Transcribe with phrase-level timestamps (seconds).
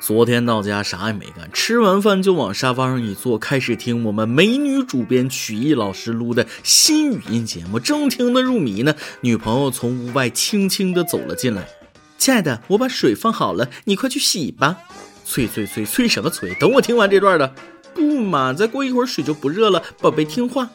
[0.00, 7.80] 昨天到家啥也没干，吃完饭就往沙发上一坐，开始听我们美女主编曲艺老师录的新语音节目。
[7.80, 11.68] 正听得入迷呢，女朋友从屋外轻轻地走了进来。
[12.16, 14.78] 亲爱的，我把水放好了，你快去洗吧。
[15.24, 16.54] 催催催催什么催？
[16.54, 17.52] 等我听完这段的。
[17.92, 20.70] 不嘛，再过一会儿水就不热了，宝贝听话。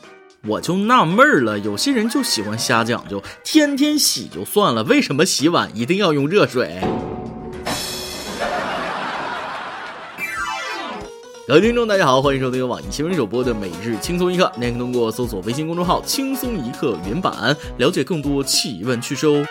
[0.46, 6.82] 我就纳闷了，有些人就喜欢瞎讲究，天天洗就算了，为什么洗碗一定要用热水？
[11.46, 19.46] 各位听众，大家好，欢迎收听由网易新闻首播的《每日轻松一刻》，您可以通过搜索微信公众号“轻松一刻”原版了解更多奇闻趣事哦。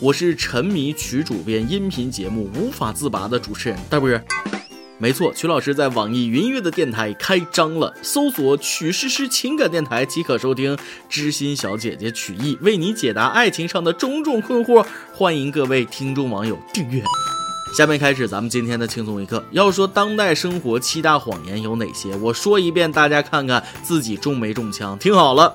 [0.00, 4.10] 我是沉迷曲主编音频节目无法自拔的主持人大波。
[4.98, 10.76] 没错，曲老师在网易云音乐的电台开张了，搜索“曲诗诗情感电台”即可收听
[11.08, 17.00] 知心小姐姐曲艺为你解答爱情上的种种困惑，欢迎各位听众网友订阅。
[17.74, 19.44] 下面开始咱们今天的轻松一刻。
[19.50, 22.14] 要说当代生活七大谎言有哪些？
[22.18, 24.96] 我说一遍，大家看看自己中没中枪。
[24.96, 25.52] 听好了，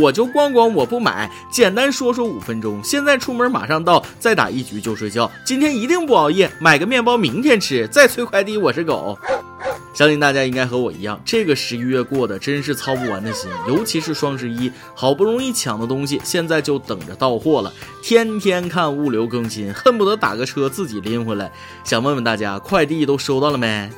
[0.00, 1.30] 我就逛逛，我不买。
[1.52, 2.82] 简单说说五分钟。
[2.82, 5.30] 现在出门马上到，再打一局就睡觉。
[5.44, 7.86] 今天一定不熬夜，买个面包明天吃。
[7.86, 9.16] 再催快递，我是狗。
[9.94, 17.72] 相信大家应该和我一样，这个十一月过得真是操不完的心，尤其是双十一，好不容易抢的东西，现在就等着到货了。
[18.02, 21.50] 天天看物流更新，恨不得打个车自己拎回来。
[21.84, 23.90] 想问问大家，快递都收到了没？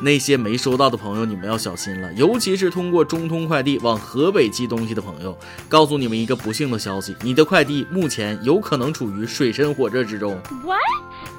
[0.00, 10.36] 那些没收到的朋友，你们要小心了，尤其是通过中通快递往河北寄东西的朋友，告诉你们一个不幸的消息，你的快递目前有可能处于水深火热之中。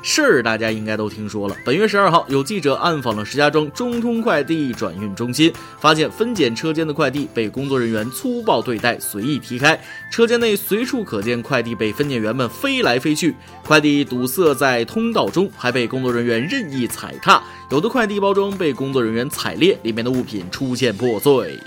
[0.02, 1.56] 事儿大家应该都听说了。
[1.66, 9.80] 本月十二号，有记者暗访了石家庄中通快递转运中心，发现分拣车间的快递被工作人员粗暴对待，随意踢开，
[10.12, 17.42] 车间内随处可见快递被分拣员们飞来飞去，快递堵塞在通道中，还被工作人员任意踩踏，
[17.72, 21.60] 有的快递包装被工作人员踩裂，里面的物品出现破碎。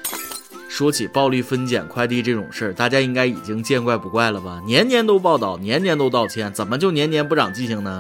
[0.79, 4.63] 说起暴力分拣快递这种事儿，大家应该已经见怪不怪了吧？
[4.65, 7.99] 年年都报道，年年都道歉，怎么就年年不长记性呢？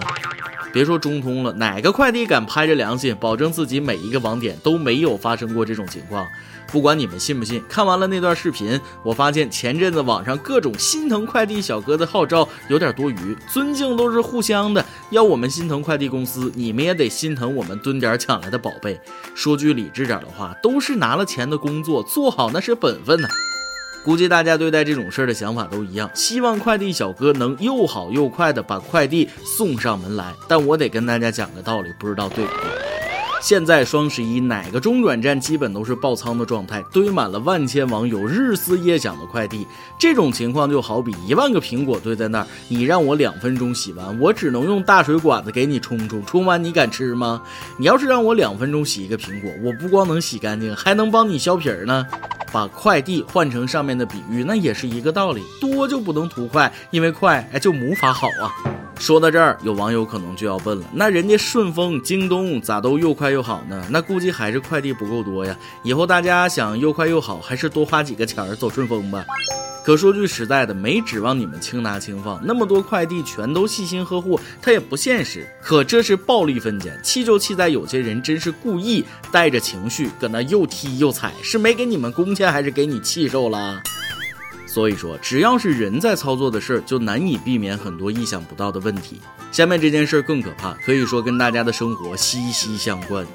[0.72, 6.26] 别说中通了，哪个快递敢拍着良心保证自己每一个网点都没有发生过这种情况？
[6.70, 13.34] 不管你们信不信，看完了那段视频，我发现前阵子网上各种心疼快递小哥的号召有点多余。
[13.50, 19.00] 尊敬都是互相的，要我们心疼快递公司，你们也得心疼我们蹲点抢来的宝贝。
[19.34, 23.28] 说句理智点的话，都是拿了钱的工作，做好那是本分呐。
[24.08, 30.32] 估计大家对待这种事儿的想法都一样，希望快递小哥能又好又快的把快递送上门来。
[30.48, 32.97] 但我得跟大家讲个道理，不知道对不对？
[33.40, 39.66] 现在双十一哪个中转站基本都是爆仓的状态，堆满了万千网友日思夜想的快递。
[39.98, 47.42] 这种情况就好比一万个苹果堆在那儿，你让我两分钟洗完，我只能用大水管子给你冲冲，冲完你敢吃吗？
[47.78, 52.06] 你要是让我两分钟洗一个苹果，我不光能洗干净，还能帮你削皮儿呢。
[52.50, 58.87] 把快递换成上面的比喻，那也是一个道理，多就不能图快，因为快哎就无法好啊。
[58.98, 63.86] 说到这儿，有网友可能就要问了：那人家顺丰、京东咋都又快又好呢？
[63.90, 65.56] 那估计还是快递不够多呀。
[65.82, 69.24] 以后大家想又快又好，还是多花几个钱儿走顺丰吧。
[69.84, 75.48] 可说句实在的，没指望你们轻拿轻放，那么多快递全都细心呵护，它也不现实。
[75.62, 83.80] 可这是暴力分拣，气就气在有些人真是故意带着情绪搁那又踢又踩，是没给你们工钱，还是给你气受了？
[84.78, 89.20] 所以说，只要是人在操作的事儿，就难以避免很多意想不到的问题。
[89.50, 93.26] 下面这件事儿更可怕，可以说跟大家的生活息息相关。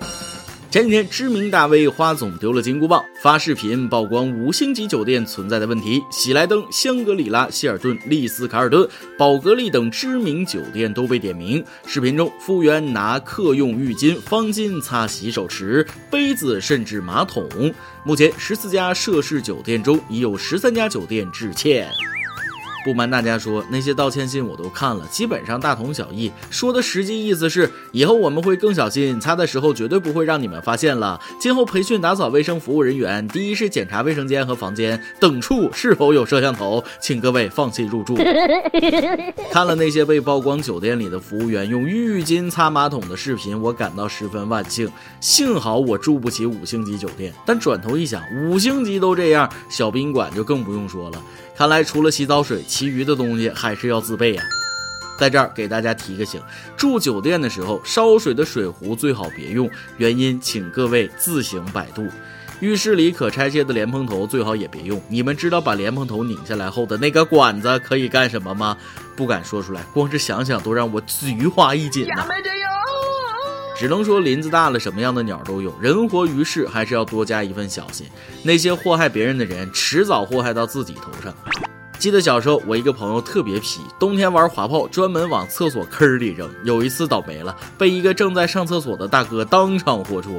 [0.74, 6.02] 前几天，知名大 V 花总丢了金箍棒，发视频曝光五星级酒店存在的问题。
[6.10, 11.64] 喜来登、香格里拉、希尔顿、丽思卡尔顿、宝格丽等知名酒店都被点名。
[11.86, 17.48] 视频中，服务员拿客用浴巾、方巾擦洗手池、杯子，甚至马桶。
[18.04, 21.88] 目前，十四家涉事酒店中已有十三家酒店致歉。
[22.84, 26.32] 不瞒大家说，那些道歉信我都看了，基本上大同小异。
[26.50, 31.20] 说的实际意思是，以后我们会更小心，擦的时候绝对不会让你们发现了。
[31.40, 38.16] 今后培训打扫卫生服务人员，第一是检查卫生间和房间等处是否有摄像头，请各位放心入住。
[39.52, 44.92] 看了那些被曝光酒店里的服务员用浴巾擦马桶的视频，我感到十分万幸。
[45.22, 51.22] 幸好我住不起五星级酒店，但转头一想，五星级都这样，小宾馆就更不用说了。
[51.56, 54.42] 看来除了洗澡水，其余的东西还是要自备呀。
[55.16, 56.42] 在这儿给大家提个醒：
[56.76, 62.08] 住酒店的时候，烧水的水壶最好别用，原因请各位自行百度。
[62.62, 65.00] 浴室里可拆卸的莲蓬头最好也别用。
[65.08, 68.76] 你们知道把莲蓬头拧下来后的那个管子可以干什么吗？
[69.16, 72.26] 不敢说出来，光是想想都让我菊花一紧呐。
[73.78, 75.72] 只能说林子大了，什么样的鸟都有。
[75.80, 78.08] 人活于世，还是要多加一份小心。
[78.42, 81.32] 那些祸害别人的人，迟早祸害到自己头上。
[82.04, 86.54] 记得小时候，我一个朋友特别皮，冬天玩滑炮，专门往厕所坑里扔。
[86.66, 90.34] 有一次倒霉了，被一个正在上厕所的大哥当场活捉。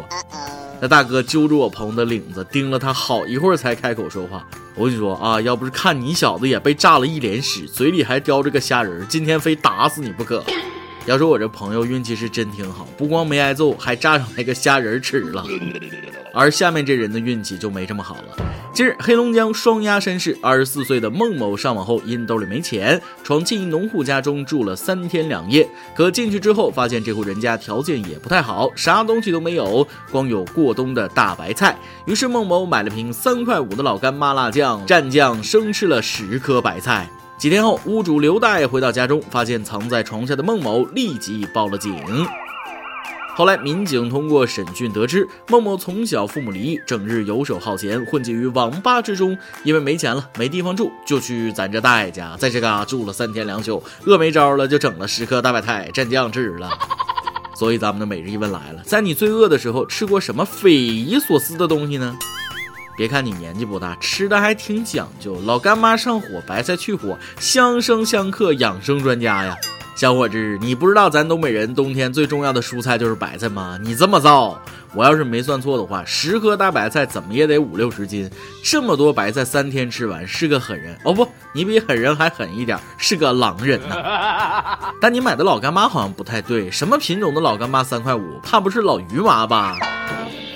[0.79, 4.47] 那大哥揪住我朋友的领子，盯了他好一会儿才开口说话。
[4.75, 10.45] 我跟你说啊，要不是看你小子也被炸了一脸屎，嘴里还叼着个虾仁，今天非打死你不可。
[11.07, 15.45] 要说我这朋友运气是真挺好，不光没挨揍，还炸上那个虾仁吃了。
[16.33, 18.45] 而下面这人的运气就没这么好了。
[18.73, 25.69] 近日，黑龙江双鸭山市二十四岁的孟某上网后，因兜里没钱，闯进农户家中住了三天两夜。
[25.95, 31.79] 可进去之后，发现这户人家条件也不太好，啥东西都没有，光有过冬的大白菜。
[32.07, 37.09] 于是孟某买了瓶三块五的老干妈辣酱，蘸酱生吃了十颗白菜。
[37.37, 41.93] 几天后，屋主刘大爷回到家中，发现藏在床下的孟某，立即报了警。
[43.37, 49.37] 后来，民警通过审讯得知，孟某从小父母离异，整日游手好闲，混迹于网吧之中。
[49.65, 56.71] 因为没钱了，没地方住，就去咱这大爷家，在这嘎住了三天两宿，饿没招了，就整了十颗大白菜蘸酱吃了。
[57.57, 62.17] 所以，咱们的每日一问来了：在你最饿的时候，吃过什么匪夷所思的东西呢？
[62.97, 65.37] 别看你年纪不大，吃的还挺讲究。
[65.45, 69.57] 老干妈上火，白菜去火，相生相克，养生专家呀！
[69.97, 73.79] 小伙子，你不知道咱东北人冬天最重要的蔬菜就是白菜吗？
[73.81, 74.61] 你这么造，
[74.93, 78.29] 我要是没算错的话，十颗大白菜怎么也得五六十斤。
[78.65, 84.77] 这么多白菜三天吃完，是个狠人哦不，你比狠人还狠一点，是个狼人呐！
[85.01, 88.41] 但你买的老干妈好像不太对，什么品种的老干妈三块五？
[88.43, 89.77] 怕不是老鱼麻吧？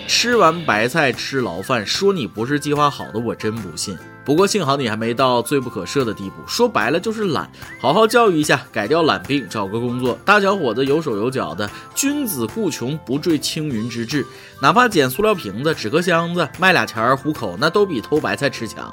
[0.08, 3.96] 吃完白菜吃牢饭，说你不是计划好的，我真不信。
[4.24, 7.48] 不过幸好你还没到罪不可赦的地步，说白了就是懒。
[7.78, 10.18] 好好教育一下，改掉懒病，找个工作。
[10.24, 14.24] 大小伙子有手有脚的，君子固穷，不坠青云之志。
[14.62, 18.90] 哪怕捡塑料瓶子、纸壳箱子卖俩钱儿糊口，那都比偷白菜吃强。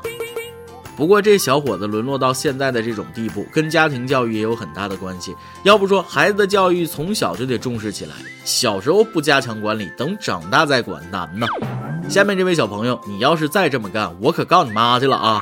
[0.96, 5.36] 不过这小伙子沦落到现在的这种地步，跟家庭教育也有很大的关系。
[5.64, 8.14] 要不说孩子的教育从小就得重视起来，
[8.44, 11.46] 小时候不加强管理，等长大再管难呢。
[12.08, 15.42] 下面这位小朋友，你要是再这么干，我可告你妈去了啊！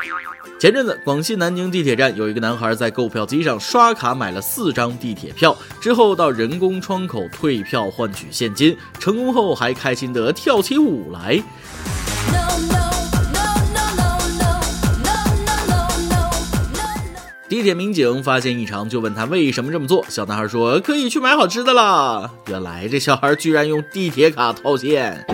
[0.60, 11.44] 前阵子，广西南宁地铁站有一个男孩在购票机上刷卡买了四张地铁票，之后到人工窗口退票换取现金，成功后还开心的跳起舞来。
[17.64, 20.06] 地铁民警发现异常，就问他为什么这么做。
[20.10, 25.26] 小男孩说：“可以去买好吃的了。”原来这小孩居然用地铁卡套现。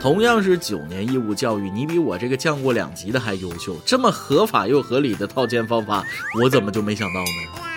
[0.00, 3.76] 同样是九年义务教育，你比我这个降过两级的还优秀。
[3.86, 6.04] 这么合法又合理的套现方法，
[6.42, 7.67] 我怎么就没想到呢？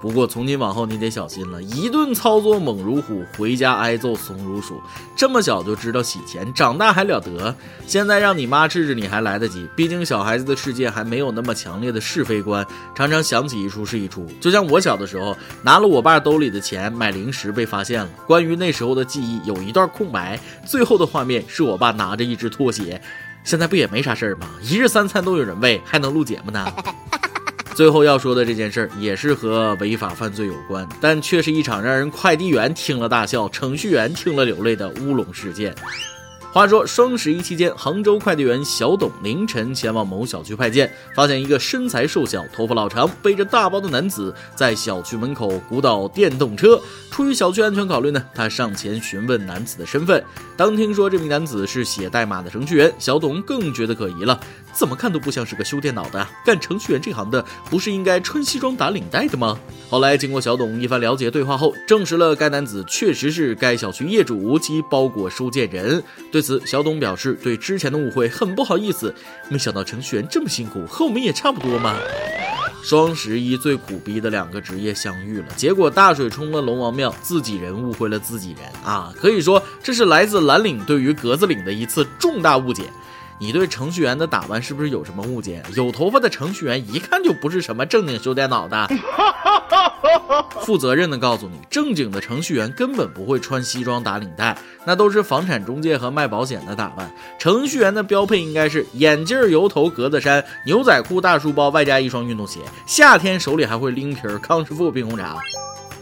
[0.00, 4.80] 不过从今往后你得小心了，一顿操作猛如虎，回家挨揍怂如鼠。
[5.14, 7.54] 这么小就知道洗钱，长大还了得？
[7.86, 14.26] 现在让你妈治治你还来得及，毕竟小孩子的世界还没有那么强烈的是非观，常常想起一出是一出。
[14.40, 23.00] 就像我小的时候拿了我爸兜里的钱买零食被发现了，关于那时候的记忆有一段空白，最后的画面是我爸拿着一只拖鞋。
[23.44, 24.46] 现在不也没啥事儿吗？
[24.62, 26.66] 一日三餐都有人喂，还能录节目呢？
[27.80, 35.74] 最后要说的这件事儿也是和违法犯罪有关，但却是一场让人快递员听了大笑、程序员听了流泪的乌龙事件。
[36.52, 46.80] 话说双十一期间，杭州快递员小董凌晨前往某小区派件，发现一个身材瘦小、头发老长、背着大包的男子在小区门口鼓捣电动车。
[47.08, 50.24] 出于小区安全考虑呢，他上前询问男子的身份。
[50.56, 54.40] 当听说这名男子是写代码的程序员，小董更觉得可疑了。
[54.72, 59.56] 怎么看都不像是个修电脑的，干程序员这行的不是应该穿西装打领带的吗？
[59.88, 66.02] 后来经过小董一番了解对话后，证实了该男子确实是该小区业主及包裹收件人。
[66.32, 66.39] 对。
[66.40, 69.14] 对此，小董表示对之前的误会很不好意思。
[69.50, 71.96] 没想到程序员这么辛苦，和我们也差不多嘛。
[72.82, 79.12] 双十一最苦逼的两个职业相遇了，结果大水冲了龙王庙，自己人误会了自己人啊！
[79.14, 82.84] 可以说这是来自蓝领对于格子领的一次重大误解。
[83.38, 85.62] 你对程序员的打扮是不是有什么误解？
[85.76, 88.88] 有头发的程序员一看就不是什么正经修电脑的。
[90.60, 97.10] 负责任的告诉你，正经的程序员根本不会穿西装打领带，那都是房产中介和卖保险的打扮。
[97.38, 102.60] 程序员的标配应该是眼镜、油头、格子衫、牛仔裤、大书包，外加一双运动鞋。
[102.86, 105.36] 夏天手里还会拎瓶康师傅冰红茶。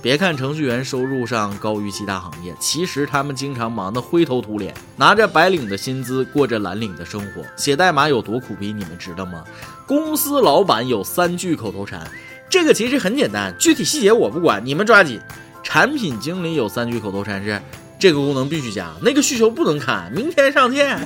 [0.00, 7.42] 别看程序员收入上高于其他行业，其实他们经常忙得灰头土脸，拿着白领的薪资过着蓝领的生活。
[7.56, 9.42] 写代码有多苦逼，你们知道吗？
[9.88, 12.08] 公司老板有三句口头禅，
[12.50, 15.20] 这个其实很简单，具体细节我不管，你们抓紧。
[15.62, 17.60] 产品经理有三句口头禅是：
[17.98, 20.98] 这个功能必须加，那个需求不能砍，明天上线。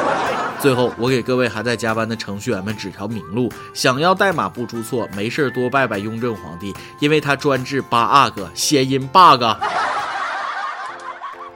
[0.58, 9.44] 最后，我给各位还在加班的程序员们指条明路：想要代码不出错，没事多拜拜雍正皇帝，因为他专治八阿哥谐音 bug。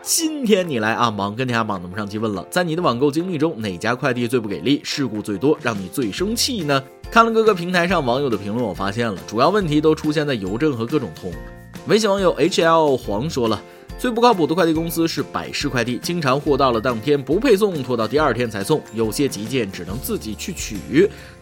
[0.02, 6.82] 今天你来啊，忙跟天下忙，咱们上期问了，在你的网购经历中，哪家快递最不给力，事故最多，让你最生气呢？
[7.11, 11.33] 看了各个平台上网友的评论，我发现了主要问题都出现在邮政和各种通。
[11.88, 13.61] 微信网友 H L 黄说了。
[13.99, 20.79] 最不靠谱的快递公司是百世快递，经常货到了当天不配送，拖到第二天才送，有些急件只能自己去取。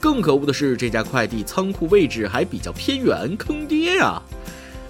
[0.00, 4.20] 更可恶的是，这家快递仓库位置还比较偏远，坑爹呀！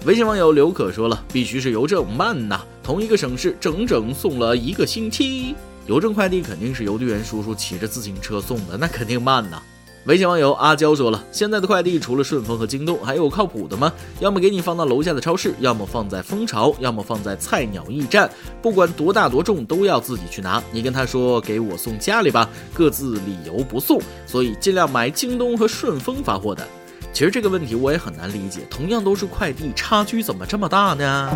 [0.05, 5.53] 微信网友刘可说了，必须是邮政慢呐，同一个省市整整送了一个星期，
[5.85, 9.61] 邮政快递肯定是邮递员叔叔骑着自行车送的，那肯定慢呐。
[10.09, 13.93] 微信网友阿娇说了：“现在的快递除了顺丰和京东，还有靠谱的吗？
[14.19, 18.27] 要么给你放到楼下的超市，要么放在蜂巢，要么放在菜鸟驿站。
[18.59, 20.63] 不管多大多重，都要自己去拿。
[20.71, 26.67] 你跟他说给我送家里吧，各自理由不送，所以尽量买京东和顺丰发货的。
[27.13, 31.29] 其实这个问题我也很难理解，同样都是快递，差距怎么这么大呢？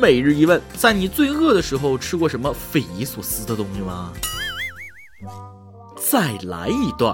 [0.00, 4.12] 每日一问：在你最饿的时候吃过什么匪夷所思的东西吗？
[5.96, 7.12] 再来一段。”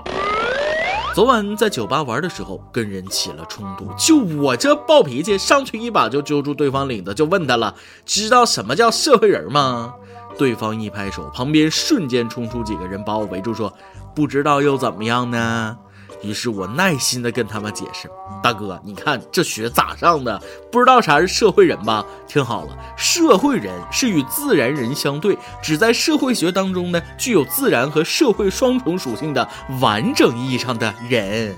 [1.14, 3.88] 昨晚在酒吧玩的时候，跟人起了冲突。
[3.96, 7.72] 就我这暴脾气，上去一把就揪住对方领子，就问他了
[8.04, 9.94] ：“知道什么叫社会人吗？”
[10.36, 13.72] 对方一拍手，旁边瞬间冲出几个人把我围住，说
[14.12, 15.78] ：“不知道又怎么样呢？”
[16.24, 18.10] 于是我耐心的跟他们解释
[18.42, 20.40] ：“大哥，你看这学咋上的？
[20.72, 22.04] 不知道啥是社会人吧？
[22.26, 29.46] 听好了，社会人是与自然人相对，只在社会学当中呢，具有自然和社会双重属性的
[29.80, 31.54] 完整意义上的人。”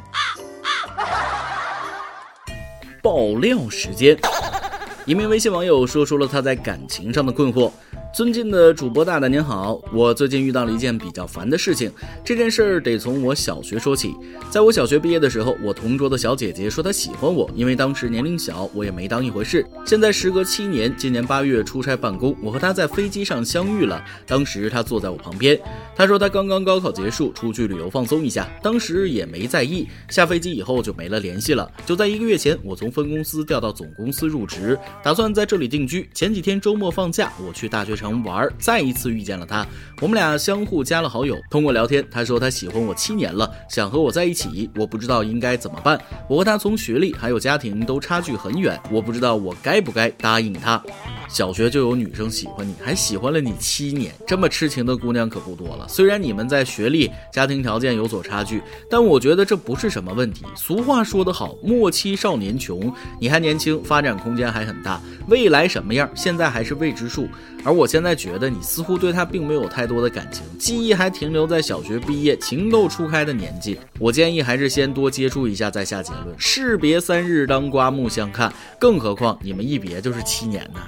[3.01, 4.19] 爆料时间，
[5.05, 7.71] 一名微信网友说出了他在感情上的困惑。
[8.17, 11.93] 尊敬的主播大大您好，我最近遇到了一件比较烦的事情。
[12.25, 14.15] 这件事儿得从我小学说起。
[14.49, 19.67] 在我小学毕业的时候，我同桌的小姐姐说她喜欢我，因为当时年龄小，我也没当一回事。
[19.85, 24.03] 现在时隔七年，今年八月出差办公，我和她在飞机上相遇了。
[24.27, 25.61] 当时她坐在我旁边，
[25.95, 29.87] 她说她刚刚高考结束，出去旅游放松一下，当时也没在意。
[30.09, 31.71] 下飞机以后就没了联系了。
[31.85, 36.09] 就在一个月前，我从分公司调到总公司入职，打算在这里定居。
[36.15, 38.06] 前几天周末放假，我去大学城。
[38.25, 39.67] 玩，再一次遇见了他，
[40.01, 41.39] 我们俩相互加了好友。
[41.51, 44.71] 通过聊天，他说他喜欢我七年了，想和我在一起。
[44.77, 46.01] 我不知道应该怎么办。
[46.29, 50.83] 我和他从学历还有家庭都差距很远，我不知道我该不该答应他。
[51.29, 55.87] 小学就有女生喜欢你，还喜欢了你七年，这么痴情的姑娘可不多了。
[55.89, 60.45] 虽然你们在学历、家庭条件有所差距，但我觉得这不是什么问题。
[60.55, 62.93] 俗话说得好，莫欺少年穷。
[63.21, 67.27] 你还年轻，发展空间还很大，未来什么样，现在还是未知数。
[67.65, 73.81] 而我现现在觉得你似乎对他并没有太多的感情，记忆还停留在小学毕业、情窦初开的年纪。
[73.99, 76.27] 我建议还是先多接触一下再下结论。
[76.37, 78.53] 士别三日，当刮目相看。
[78.79, 80.81] 更何况你们一别就是七年呢。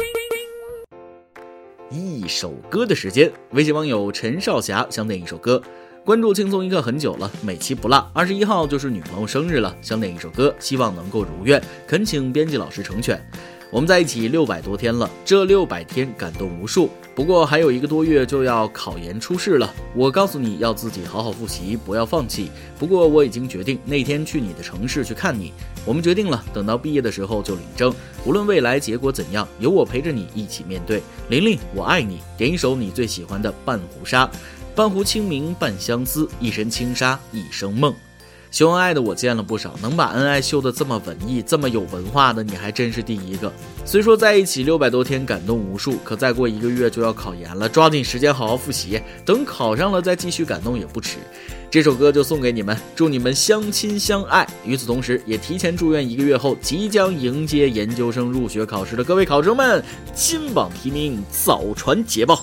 [1.90, 5.62] 一首歌的时间，微信网友陈少霞想点一首歌。
[6.04, 8.06] 关注轻松一刻很久了，每期不落。
[8.12, 13.18] 二十一号就是女朋友生日了，想点一首歌，希望能够如愿，恳请编辑老师成全。
[13.70, 16.88] 我们在一起六百多天了，这六百天感动无数。
[17.14, 22.50] 不过还有一个多月就要考研出试了，我告诉你要自己好好复习，不要放弃。
[22.78, 25.52] 不过我已经决定那天去你的城市去看你。
[25.84, 27.94] 我们决定了，等到毕业的时候就领证。
[28.24, 31.02] 无论未来结果怎样，有我陪着你一起面对。
[31.28, 32.20] 玲玲，我爱你。
[32.38, 34.26] 点一首你最喜欢的《半壶纱》，
[34.74, 37.94] 半壶清明半相思，一身轻纱一生梦。
[38.50, 43.52] 秀恩爱的我见了不少，能把恩爱秀得这么文艺、这么有文化的，你还真是第一个。
[43.84, 51.18] 虽说在一起六百多天感动无数，可再过一个月就要考研了，抓紧时间好好复习，等考上了再继续感动也不迟。
[51.70, 54.48] 这首歌就送给你们，祝你们相亲相爱。
[54.64, 62.42] 与此同时，也提前祝愿一个月后即将迎接研究生入学考试的各位考生们，金榜题名，早传捷报。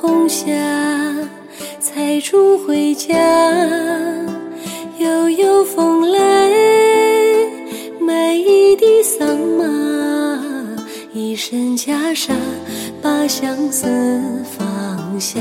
[0.00, 0.46] 红霞，
[1.80, 3.16] 采竹回家。
[4.98, 6.18] 悠悠风来，
[8.00, 9.64] 买一地桑麻，
[11.12, 12.32] 一身袈裟，
[13.02, 13.86] 把相思
[14.56, 15.40] 放下。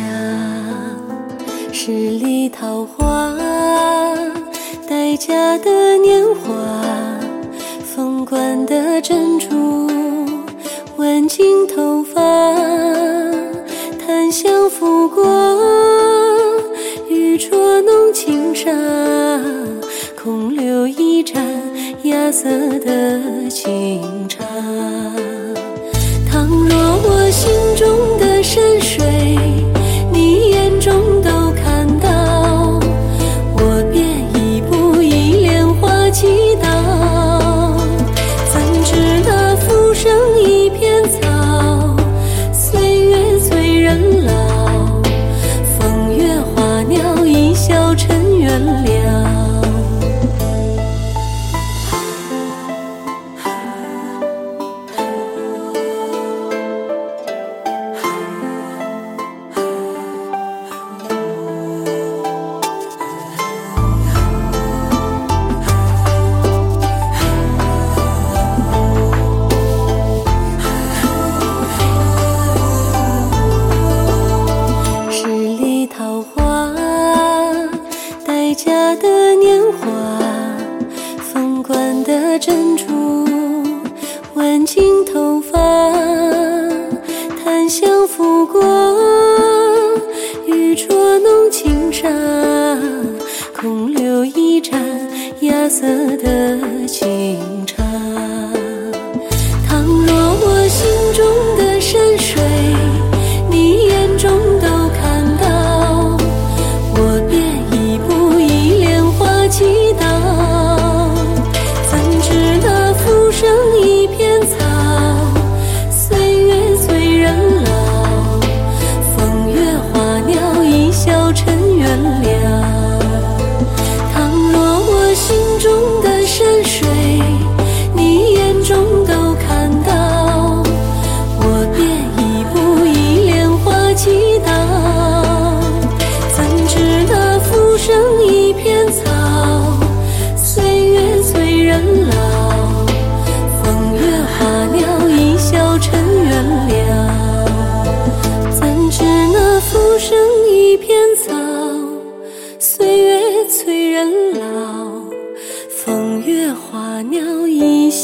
[1.72, 3.38] 十里桃花，
[4.90, 6.52] 待嫁的年华，
[7.84, 9.88] 凤冠的珍珠，
[10.98, 12.87] 挽进头发。
[14.32, 15.24] 相拂过，
[17.10, 18.72] 玉镯弄轻纱，
[20.22, 21.44] 空留一盏
[22.04, 24.37] 芽色的清茶。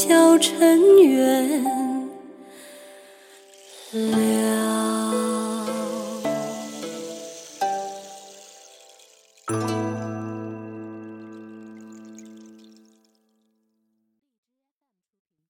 [0.06, 1.83] 小尘缘。